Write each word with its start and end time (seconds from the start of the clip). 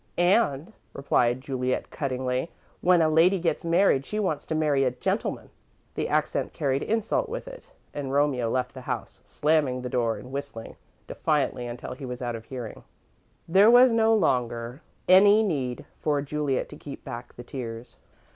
"And," 0.17 0.73
replied 0.93 1.41
Juliet, 1.41 1.91
cuttingly, 1.91 2.49
"when 2.81 3.03
a 3.03 3.07
lady 3.07 3.37
gets 3.37 3.63
married, 3.63 4.03
she 4.03 4.17
wants 4.19 4.47
to 4.47 4.55
marry 4.55 4.83
a 4.83 4.89
gentleman." 4.89 5.51
The 5.93 6.07
accent 6.09 6.53
carried 6.53 6.81
insult 6.81 7.29
with 7.29 7.47
it, 7.47 7.69
and 7.93 8.11
Romeo 8.11 8.49
left 8.49 8.73
the 8.73 8.81
house, 8.81 9.21
slamming 9.25 9.83
the 9.83 9.89
door 9.89 10.17
and 10.17 10.31
whistling, 10.31 10.75
defiantly 11.05 11.67
until 11.67 11.93
he 11.93 12.05
was 12.05 12.19
out 12.19 12.35
of 12.35 12.45
hearing. 12.45 12.83
There 13.47 13.69
was 13.69 13.91
no 13.91 14.15
longer 14.15 14.81
any 15.07 15.43
need 15.43 15.85
for 15.99 16.19
Juliet 16.23 16.67
to 16.69 16.77
keep 16.77 17.03
back 17.05 17.35
the 17.35 17.43
tears. 17.43 17.95